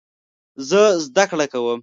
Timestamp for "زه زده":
0.69-1.23